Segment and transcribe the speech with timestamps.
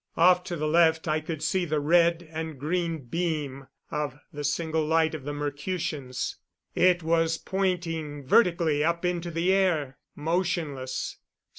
[0.17, 4.83] Off to the left I could see the red and green beam of the single
[4.83, 6.37] light of the Mercutians;
[6.73, 11.19] it was pointing vertically up into the air, motionless.